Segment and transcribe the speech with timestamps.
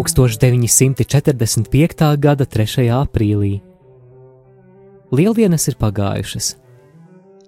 [0.00, 2.16] 1945.
[2.16, 2.88] gada 3.
[2.88, 3.60] aprīlī.
[5.12, 6.56] Lieldienas ir pagājušas.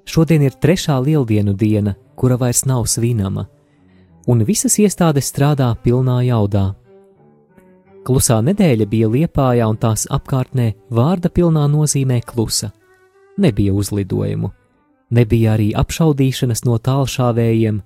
[0.04, 3.48] Šodien ir trešā lieldienu diena, kura vairs nav svinama,
[4.26, 6.74] un visas iestādes strādā pilnā jaudā.
[8.04, 12.72] Klusā nedēļa bija liepājā un tās apkārtnē vārda pilnā nozīmē klusa.
[13.40, 14.50] Nebija uzlidojumu,
[15.10, 17.80] nebija arī apšaudīšanas no tālšāvējiem,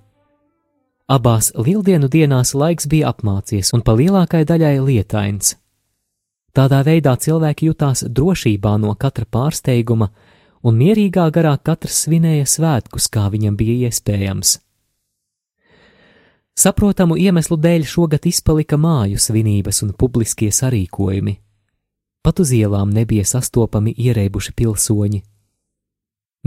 [1.07, 5.53] Abās lieldienu dienās laiks bija apmācies un pa lielākai daļai lietains.
[6.51, 10.09] Tādā veidā cilvēki jutās drošībā no katra pārsteiguma,
[10.67, 14.57] un mierīgā garā katrs svinēja svētkus, kā viņam bija iespējams.
[16.57, 21.37] Saprotamu iemeslu dēļ šogad izpalika māju svinības un publiskie sarīkojumi.
[22.25, 25.21] Pat uz ielām nebija sastopami ierēbuši pilsoņi.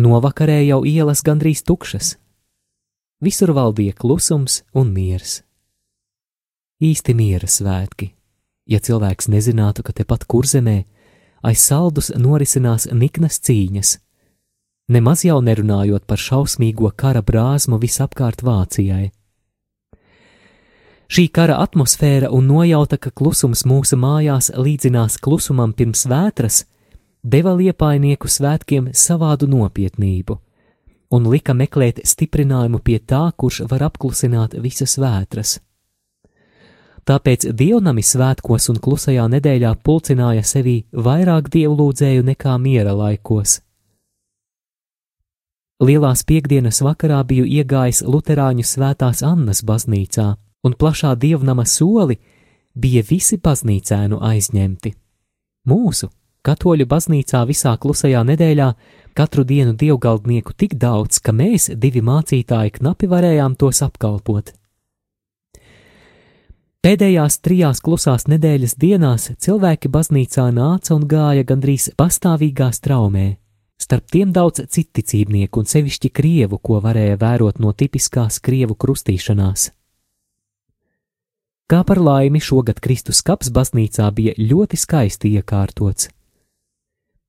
[0.05, 2.19] Novakarē jau ielas gandrīz tukšas,
[3.21, 5.43] Visur valdīja klusums un miers.
[6.81, 8.15] Īsti miera svētki,
[8.65, 10.79] ja cilvēks nezinātu, ka tepat kurzemē
[11.45, 13.93] aiz saldus norisinās niknas cīņas,
[14.89, 19.11] nemaz jau nerunājot par šausmīgo kara brāzmu visapkārt Vācijai.
[21.13, 26.65] Šī kara atmosfēra un nojauta, ka klusums mūsu mājās līdzinās klusumam pirms vētras,
[27.21, 30.41] deva liepainieku svētkiem savādu nopietnību
[31.11, 35.59] un lika meklēt stiprinājumu pie tā, kurš var apklusināt visas vētras.
[37.09, 43.59] Tāpēc dievnami svētkos un klusajā nedēļā pulcināja sevī vairāk dievlūdzēju nekā miera laikos.
[45.81, 52.19] Lielās piekdienas vakarā biju iegājis Luterāņu svētās Annas baznīcā, un plašā dievnama soli
[52.77, 54.93] bija visi baznīcēnu aizņemti.
[55.73, 56.11] Mūsu,
[56.47, 58.71] katoļu baznīcā visā klusajā nedēļā,
[59.15, 64.55] katru dienu dievgaldnieku tik daudz, ka mēs, divi mācītāji, knapi varējām tos apkalpot.
[66.81, 73.35] Pēdējās trijās klusās nedēļas dienās cilvēki baznīcā nāca un gāja gandrīz pastāvīgā straumē.
[73.81, 79.71] Starp tiem daudz citticībnieku un sevišķi krievu, ko varēja vērot no tipiskās krievu krustīšanās.
[81.71, 86.09] Kā par laimi šogad Kristus kaps baznīcā bija ļoti skaisti iekārtots.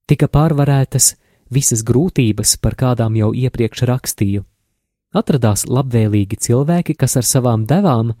[0.06, 1.14] Tika pārvarētas
[1.52, 4.44] visas grūtības, par kādām jau iepriekš rakstīju.
[5.12, 8.14] Atradās labvēlīgi cilvēki, kas ar savām devām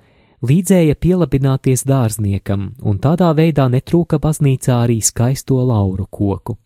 [0.44, 6.58] līdzēja pielabināties dārzniekam, un tādā veidā netrūka baznīcā arī skaisto lauru koku.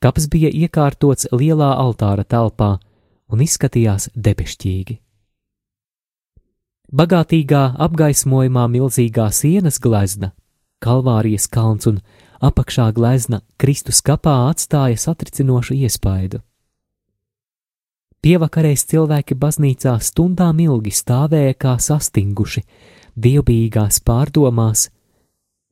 [0.00, 2.78] Kaps bija iekārtots lielā altāra telpā
[3.32, 4.98] un izskatījās debešķīgi.
[6.90, 10.32] Bagātīgā apgaismojumā milzīgā sienas glezna,
[10.82, 12.00] kalvārijas kalns un
[12.40, 16.40] apakšā glezna Kristus kapā atstāja satricinošu iespaidu.
[18.20, 22.64] Pievakarēs cilvēki baznīcā stundām ilgi stāvēja kā sastinguši,
[23.16, 24.88] dievbijīgās pārdomās,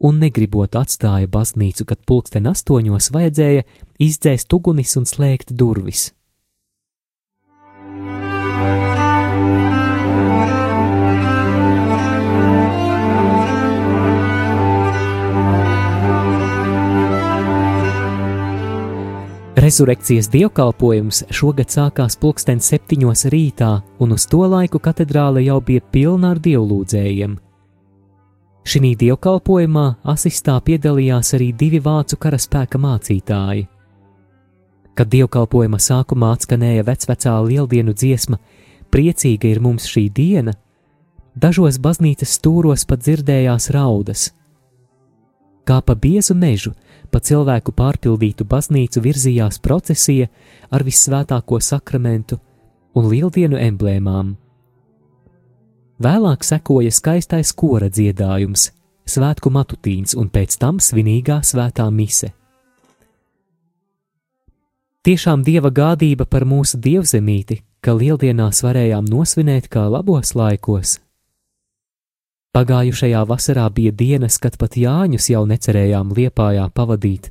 [0.01, 3.67] un negribot atstāja baznīcu, kad pulksten astoņos vajadzēja
[4.01, 6.13] izdzēst ugunis un slēgt durvis.
[19.69, 23.67] Rezurekcijas dievkalpojums šogad sākās pulksten septiņos rītā,
[24.01, 27.35] un uz to laiku katedrāle jau bija pilna ar dievlūdzējiem.
[28.65, 33.67] Šī dievkalpojumā asistā piedalījās arī divi vācu karaspēka mācītāji.
[34.97, 38.41] Kad dievkalpojuma sākumā atskanēja vecvecā lieldienu dziesma,
[38.89, 40.57] priecīga ir mums šī diena,
[41.37, 44.31] dažos baznīcas stūros pat dzirdējās raudas.
[45.69, 46.73] Kā pa biezu mežu,
[47.11, 50.29] pa cilvēku pārpildītu baznīcu virzījās procesija
[50.71, 52.39] ar visvētāko sakramentu
[52.97, 54.35] un lieldienu emblēmām.
[55.99, 58.69] Vēlāk sekoja skaistais kora dziedājums,
[59.09, 62.31] svētku matutīns un pēc tam svinīgā svētā mise.
[65.03, 70.99] Tiešām dieva gādība par mūsu dievzemīti, ka lieldienās varējām nosvinēt kā labos laikos.
[72.57, 77.29] Pagājušajā vasarā bija dienas, kad pat Jāņus jau necerējām liepājā pavadīt.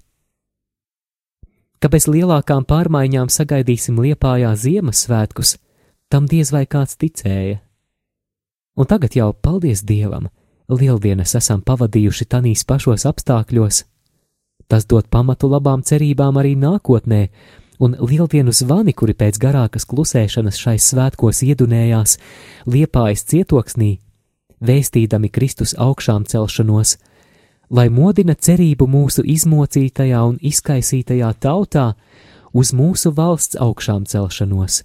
[1.82, 5.58] Ka bez lielākām pārmaiņām sagaidīsim liepājā Ziemassvētkus,
[6.10, 7.60] tam diez vai kāds ticēja.
[8.78, 10.30] Un tagad jau, paldies Dievam,
[10.70, 13.84] lieldienas esam pavadījuši tanīs pašos apstākļos.
[14.70, 17.22] Tas dod pamatu labām cerībām arī nākotnē,
[17.80, 22.18] un lieldienu zvani, kuri pēc garākas klusēšanas šais svētkos iedunējās,
[22.70, 23.98] liepājas cietoksnī,
[24.62, 26.98] vēstīdami Kristus augšām celšanos,
[27.70, 31.94] lai modina cerību mūsu izmocītajā un izkaisītajā tautā
[32.54, 34.84] uz mūsu valsts augšām celšanos,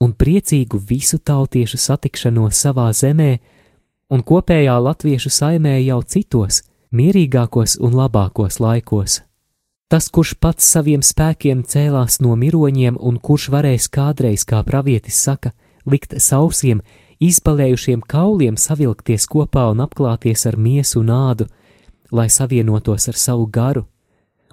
[0.00, 3.32] un priecīgu visu tautiešu satikšanos savā zemē
[4.10, 6.62] un kopējā latviešu saimē jau citos,
[6.94, 9.22] mierīgākos un labākos laikos.
[9.88, 15.52] Tas, kurš pats saviem spēkiem cēlās no miroņiem un kurš varēs kādreiz, kā pravietis saka,
[15.86, 16.80] likt sausiem,
[17.24, 21.48] izbalējušiem kauliem savilkties kopā un apklāties ar miesu un ādu,
[22.12, 23.84] lai savienotos ar savu garu,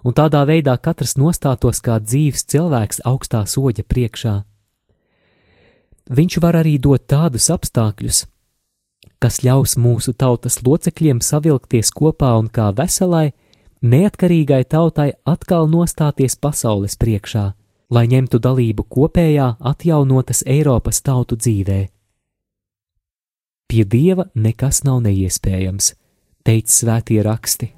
[0.03, 4.35] un tādā veidā katrs nostātos kā dzīves cilvēks augstā soļa priekšā.
[6.11, 8.25] Viņš var arī dot tādus apstākļus,
[9.21, 13.31] kas ļaus mūsu tautas locekļiem savilkties kopā un kā veselai,
[13.81, 17.45] neatkarīgai tautai atkal nostāties pasaules priekšā,
[17.93, 21.81] lai ņemtu dalību kopējā atjaunotas Eiropas tautu dzīvē.
[23.71, 25.93] Pie dieva nekas nav neiespējams,
[26.43, 27.69] teica svētie raksti.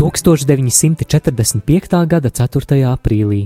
[0.00, 2.00] Tūkstoš 945.
[2.08, 2.80] gada 4.
[2.88, 3.44] aprīlī.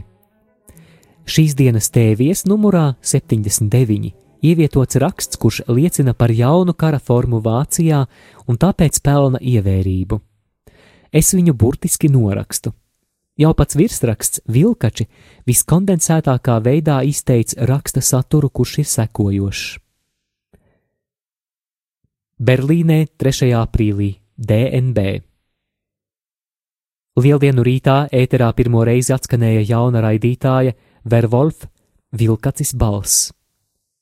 [1.27, 8.05] Šīs dienas tēvies numurā 79 ievietots raksts, kurš liecina par jaunu kara formu Vācijā
[8.47, 10.21] un tāpēc pelna ievērību.
[11.13, 12.73] Es viņu burtiski norakstu.
[13.41, 15.07] Jau pats virsraksts Vilkači
[15.49, 19.79] viskondensētākā veidā izteica raksta saturu, kurš ir sekojošs.
[22.41, 23.51] Berlīnē 3.
[23.57, 25.21] aprīlī DNB.
[27.21, 30.73] Lieldienu rītā ēterā pirmo reizi atskanēja jauna raidītāja
[31.05, 31.67] Verwolf
[32.17, 33.29] Vilkacis balss.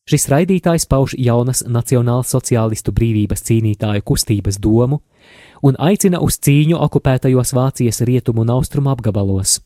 [0.09, 5.03] Šis raidītājs pauž jaunas nacionālsociālistu brīvības cīnītāju kustības domu
[5.61, 9.59] un aicina uz cīņu okupētajos Vācijas rietumu un austrumu apgabalos.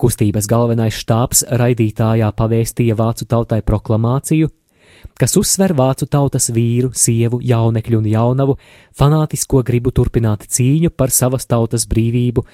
[0.00, 4.48] Kustības galvenais štābs raidītājā pavēstīja vācu tautai proklamāciju,
[5.20, 8.56] kas uzsver vācu tautas vīru, sievu, jaunekļu un jaunavu
[8.96, 12.46] fanātisko gribu turpināt cīņu par savas tautas brīvību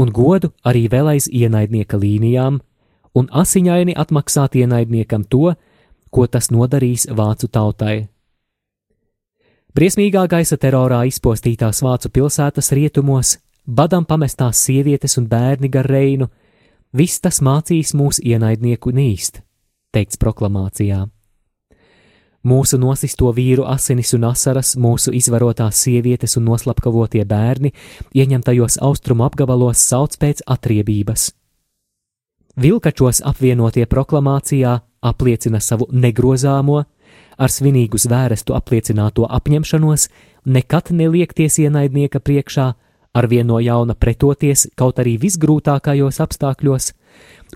[0.00, 2.62] un godu arī vēl aiz ienaidnieka līnijām,
[3.14, 5.52] un asiņaini atmaksāt ienaidniekam to,
[6.10, 8.08] ko tas nodarīs vācu tautai.
[9.74, 16.30] Briesmīgā gaisa terorā izpostītās vācu pilsētas rietumos, badam pamestās sievietes un bērni gar reinu,
[16.92, 19.42] viss tas mācīs mūsu ienaidnieku nīst,
[19.92, 21.04] teikts proklamācijā.
[22.48, 27.74] Mūsu nosisto vīru asinis un asaras, mūsu izvarotās sievietes un noslapkavotie bērni
[28.14, 31.32] ieņemtajos austrumu apgabalos sauc pēc atriebības.
[32.58, 36.82] Vilkačos apvienotie proklamācijā apliecina savu negrozāmo,
[37.38, 40.08] ar svinīgu zvērestu apliecināto apņemšanos
[40.44, 42.72] nekad neliekties ienaidnieka priekšā,
[43.14, 46.92] ar vien no jauna pretoties kaut arī visgrūtākajos apstākļos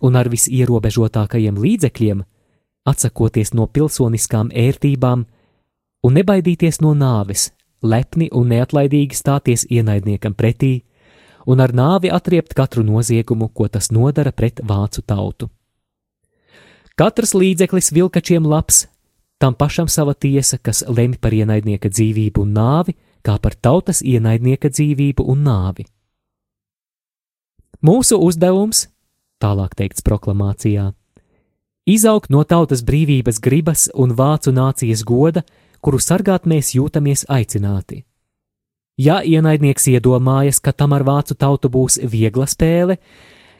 [0.02, 2.22] un ar visierobežotākajiem līdzekļiem,
[2.88, 5.26] atsakoties no pilsoniskām ērtībām
[6.02, 7.50] un nebaidīties no nāves,
[7.82, 10.82] lepni un neatlaidīgi stāties ienaidniekam pretī
[11.46, 15.50] un ar nāvi atriept katru noziegumu, ko tas nodara pret vācu tautu.
[16.96, 18.86] Katrs līdzeklis vilkačiem labs,
[19.40, 22.94] tam pašam sava tiesa, kas lemj par ienaidnieka dzīvību un nāvi,
[23.24, 25.86] kā par tautas ienaidnieka dzīvību un nāvi.
[27.82, 28.86] Mūsu uzdevums,
[29.42, 30.92] tālāk teikts proklamācijā,
[31.88, 35.42] izaugt no tautas brīvības gribas un vācu nācijas goda,
[35.82, 38.04] kuru sargāt mēs jūtamies aicināti.
[39.00, 42.98] Ja ienaidnieks iedomājas, ka tam ar vācu tautu būs viegla spēle,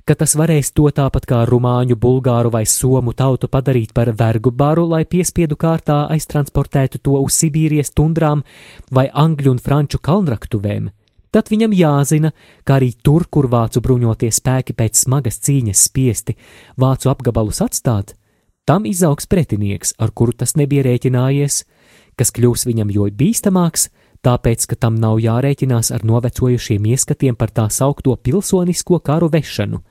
[0.05, 4.87] ka tas varēs to tāpat kā rumāņu, bulgāru vai somu tautu padarīt par vergu baru,
[4.89, 8.43] lai piespiedu kārtā aiztransportētu to uz Sibīrijas tundrām
[8.91, 10.91] vai angļu un franču kalnraktuvēm,
[11.33, 12.33] tad viņam jāzina,
[12.65, 16.37] ka arī tur, kur vācu bruņotie spēki pēc smagas cīņas spiesti
[16.77, 18.17] vācu apgabalus atstāt,
[18.69, 21.65] tam izaugs pretinieks, ar kuru tas nebija rēķinājies,
[22.19, 23.89] kas kļūs viņam jo bīstamāks,
[24.23, 29.83] tāpēc, ka tam nav jārēķinās ar novecojušiem ieskatiem par tā saukto pilsonisko karu vešanu,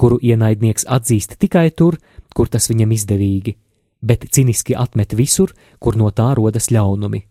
[0.00, 1.98] kuru ienaidnieks atzīst tikai tur,
[2.32, 3.56] kur tas viņam izdevīgi,
[4.00, 7.26] bet ciniski atmet visur, kur no tā rodas ļaunumi.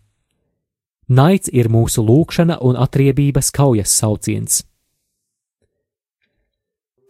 [1.10, 4.62] Naids ir mūsu lūkšana un atriebības kaujas sauciens.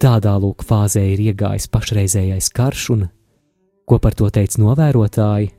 [0.00, 3.09] Tādā lūk fāzē ir iegājis pašreizējais karš, un
[3.85, 5.50] ko par to teica novērotāji?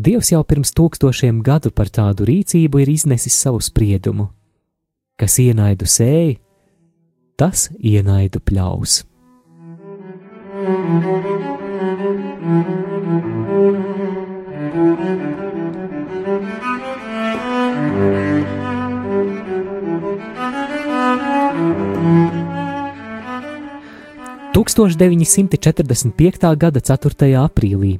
[0.00, 4.30] Dievs jau pirms tūkstošiem gadu par tādu rīcību ir iznesis savu spriedumu.
[5.20, 6.38] Kas ienaidu sēji,
[7.40, 9.00] tas ienaidu pļaus.
[24.50, 26.44] Tūkstoš 945.
[26.60, 27.30] gada 4.
[27.40, 27.94] aprīlī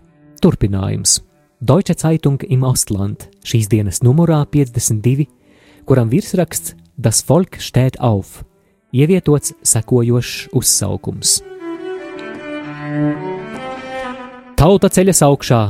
[0.45, 1.23] turpinājums
[1.61, 5.29] Deutsche Zeitung im Ostland šīs dienas numurā 52,
[5.89, 8.45] kuram virsraksts Das Volk steht auf,
[8.93, 11.41] ievietots sekojošs uzsaukums.
[14.61, 15.61] Tauta ceļas augšā,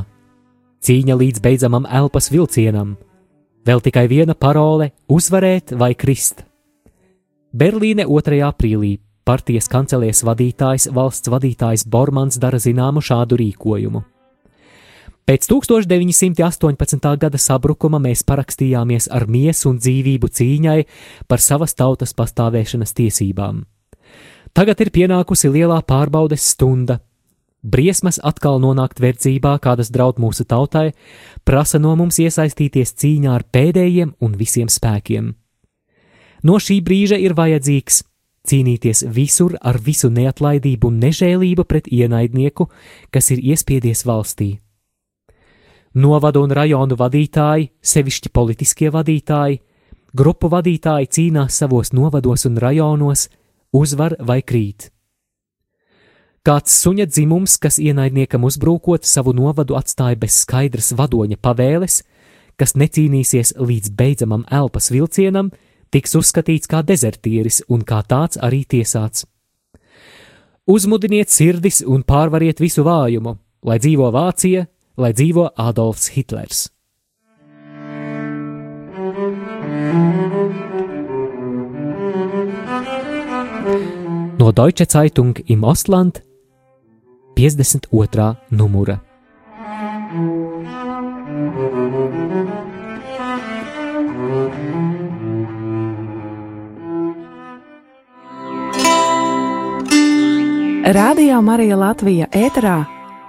[0.82, 2.96] cīņa līdz beidzamam elpas vilcienam,
[3.66, 6.44] vēl tikai viena parole- uzvarēt vai krist.
[7.54, 8.40] Berlīne 2.
[8.46, 14.04] aprīlī partijas kancelēs vadītājs, valsts vadītājs Bormans dara zināmu šādu rīkojumu.
[15.30, 17.04] Pēc 1918.
[17.22, 20.78] gada sabrukuma mēs parakstījāmies ar miesu un dzīvību cīņai
[21.30, 23.60] par savas tautas pastāvēšanas tiesībām.
[24.58, 26.96] Tagad ir pienākusi lielā pārbaudes stunda.
[27.62, 30.96] Briesmas atkal nonākt verdzībā, kādas draud mūsu tautai,
[31.46, 35.28] prasa no mums iesaistīties cīņā ar pēdējiem un visiem spēkiem.
[36.42, 38.00] No šī brīža ir vajadzīgs
[38.50, 42.66] cīnīties visur ar visu neatlaidību un nežēlību pret ienaidnieku,
[43.14, 44.50] kas ir iespiedies valstī.
[45.94, 49.58] Novadu un rajonu vadītāji, sevišķi politiskie vadītāji,
[50.14, 53.26] grupu vadītāji cīnās savos novados un rajonos,
[53.74, 54.92] uzvar vai krīt.
[56.46, 62.00] Kāds suņa dzimums, kas ienaidniekam uzbrukot, savu novadu atstāja bez skaidras vadoņa pavēles,
[62.56, 65.50] kas necīnīsies līdz beidzamam elpas vilcienam,
[65.90, 69.26] tiks uzskatīts kā dezertieris un kā tāds arī tiesāts.
[70.70, 73.34] Uzmudiniet sirdis un pārvariet visu vājumu,
[73.66, 76.68] lai dzīvo Vācija, lai dzīvo Adolfs Hitlers.
[84.38, 86.22] No Deutsche Zeitung im Ostland
[87.36, 88.36] 52.
[88.50, 89.00] numura.
[100.90, 102.99] Radio Marija Latvija ēterā